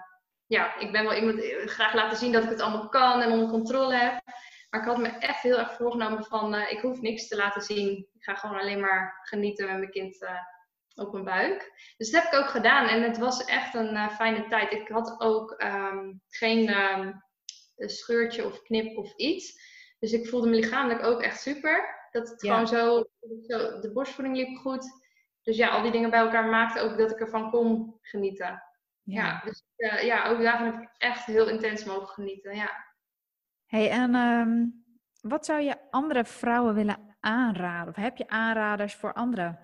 [0.46, 3.32] ja, ik ben wel iemand die graag laten zien dat ik het allemaal kan en
[3.32, 4.22] onder controle heb.
[4.74, 7.62] Maar ik had me echt heel erg voorgenomen van, eh, ik hoef niks te laten
[7.62, 8.08] zien.
[8.12, 10.38] Ik ga gewoon alleen maar genieten met mijn kind eh,
[10.94, 11.72] op mijn buik.
[11.96, 14.72] Dus dat heb ik ook gedaan en het was echt een eh, fijne tijd.
[14.72, 17.12] Ik had ook ehm, geen ehm,
[17.76, 19.72] scheurtje of knip of iets.
[19.98, 22.08] Dus ik voelde me lichamelijk ook echt super.
[22.10, 22.50] Dat het Ja.
[22.50, 23.04] gewoon zo,
[23.46, 25.02] zo, de borstvoeding liep goed.
[25.42, 28.62] Dus ja, al die dingen bij elkaar maakten ook dat ik ervan kon genieten.
[29.02, 32.56] Ja, dus eh, ja, ook daarvan heb ik echt heel intens mogen genieten.
[32.56, 32.86] Ja.
[33.66, 34.64] Hey, en ehm,
[35.20, 37.88] wat zou je andere vrouwen willen aanraden?
[37.88, 39.58] Of heb je aanraders voor anderen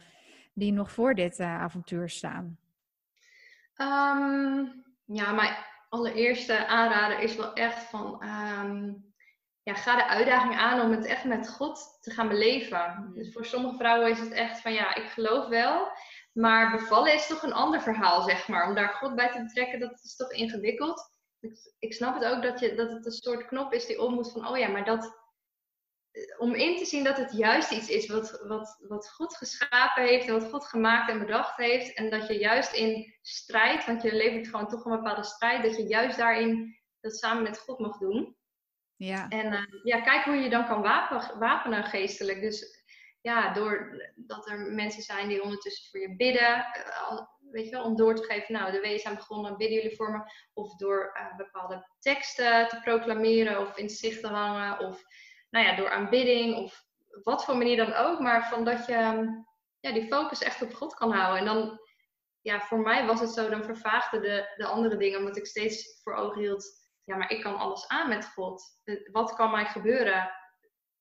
[0.53, 2.59] die nog voor dit eh, avontuur staan?
[3.75, 4.65] Ehm,
[5.05, 5.57] ja, mijn
[5.89, 8.93] allereerste aanrader is wel echt van, ehm,
[9.63, 13.11] ja, ga de uitdaging aan om het echt met God te gaan beleven.
[13.15, 15.93] Dus voor sommige vrouwen is het echt van, ja, ik geloof wel,
[16.33, 18.69] maar bevallen is toch een ander verhaal, zeg maar.
[18.69, 21.13] Om daar God bij te betrekken, dat is toch ingewikkeld.
[21.41, 24.15] Ik, ik snap het ook dat, je, dat het een soort knop is die om
[24.15, 25.20] moet van, oh ja, maar dat,
[26.39, 30.27] om in te zien dat het juist iets is wat, wat, wat God geschapen heeft
[30.27, 31.95] en wat God gemaakt en bedacht heeft.
[31.95, 35.77] En dat je juist in strijd, want je levert gewoon toch een bepaalde strijd, dat
[35.77, 38.37] je juist daarin dat samen met God mag doen.
[38.97, 39.29] Ja.
[39.29, 42.41] En uh, ja, kijk hoe je dan kan wapen, wapenen geestelijk.
[42.41, 42.85] Dus
[43.21, 47.21] ja, doordat er mensen zijn die ondertussen voor je bidden, uh,
[47.51, 50.11] weet je wel, om door te geven, nou, de wees zijn begonnen, bidden jullie voor
[50.11, 50.33] me.
[50.53, 54.79] Of door uh, bepaalde teksten te proclameren of in het zicht te hangen.
[54.79, 55.05] Of
[55.51, 56.85] nou ja, door aanbidding of
[57.23, 58.21] wat voor manier dan ook.
[58.21, 58.95] Maar van dat je
[59.81, 61.39] ja, die focus echt op God kan houden.
[61.39, 61.81] En dan,
[62.41, 66.01] ja, voor mij was het zo, dan vervaagde de, de andere dingen, omdat ik steeds
[66.03, 68.63] voor ogen hield, ja, maar ik kan alles aan met God.
[69.13, 70.31] Wat kan mij gebeuren?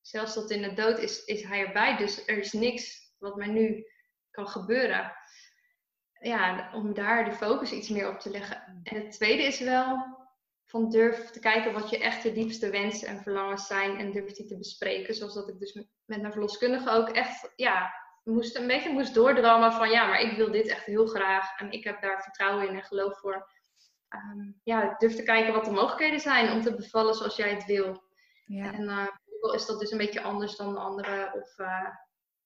[0.01, 1.97] Zelfs tot in de dood is, is hij erbij.
[1.97, 3.85] Dus er is niks wat mij nu
[4.31, 5.13] kan gebeuren.
[6.21, 8.81] Ja, om daar de focus iets meer op te leggen.
[8.83, 10.18] En het tweede is wel
[10.69, 14.31] van durf te kijken wat je echt de diepste wensen en verlangens zijn en durf
[14.31, 15.15] die te bespreken.
[15.15, 19.73] Zoals dat ik dus met mijn verloskundige ook echt, ja, moest een beetje moest doordrammen
[19.73, 22.75] van ja, maar ik wil dit echt heel graag en ik heb daar vertrouwen in
[22.75, 23.51] en geloof voor.
[24.09, 27.65] Um, ja, durf te kijken wat de mogelijkheden zijn om te bevallen zoals jij het
[27.65, 28.03] wil.
[28.45, 28.73] Ja.
[28.73, 31.89] En uh, is dat dus een beetje anders dan de andere of uh,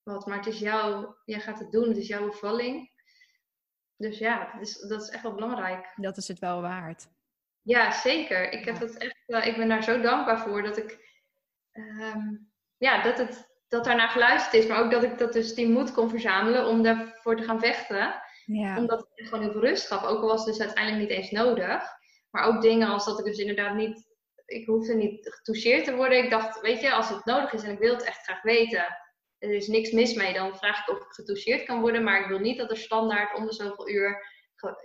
[0.04, 2.92] wat, maar het is jouw, jij gaat het doen, het is jouw bevalling.
[3.98, 5.94] Dus ja, dat is, dat is echt wel belangrijk.
[5.96, 7.08] Dat is het wel waard.
[7.64, 8.52] Ja, zeker.
[8.52, 10.98] Ik, heb dat echt, uh, ik ben daar zo dankbaar voor dat ik,
[11.72, 15.70] um, ja, dat het dat daarnaar geluisterd is, maar ook dat ik dat dus die
[15.70, 18.22] moed kon verzamelen om daarvoor te gaan vechten.
[18.46, 18.78] Ja.
[18.78, 21.32] Omdat het gewoon heel veel rust gaf, ook al was het dus uiteindelijk niet eens
[21.32, 21.84] nodig.
[22.30, 24.06] Maar ook dingen als dat ik dus inderdaad niet,
[24.46, 26.24] ik hoefde niet getoucheerd te worden.
[26.24, 28.86] Ik dacht, weet je, als het nodig is en ik wil het echt graag weten,
[29.38, 32.04] er is niks mis mee, dan vraag ik of ik getoucheerd kan worden.
[32.04, 34.32] Maar ik wil niet dat er standaard om de zoveel uur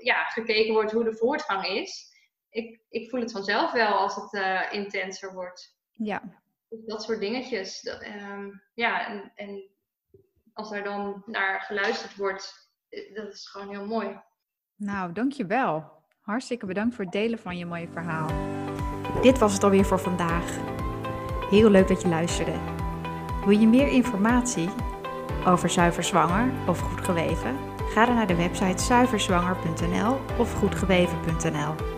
[0.02, 2.16] ja, gekeken wordt hoe de voortgang is
[2.50, 5.76] ik, ik voel het vanzelf wel als het uh, intenser wordt.
[5.92, 6.22] Ja.
[6.68, 7.80] Dus dat soort dingetjes.
[7.80, 9.70] Dat, ehm, ja, en, en
[10.52, 14.20] als er dan naar geluisterd wordt, eh, dat is gewoon heel mooi.
[14.76, 15.96] Nou, dankjewel.
[16.20, 18.28] Hartstikke bedankt voor het delen van je mooie verhaal.
[19.22, 20.56] Dit was het alweer voor vandaag.
[21.50, 22.58] Heel leuk dat je luisterde.
[23.44, 24.68] Wil je meer informatie
[25.46, 27.56] over zuiver zwanger of goed geweven?
[27.78, 31.97] Ga dan naar de website zuiverzwanger.nl of goedgeweven.nl.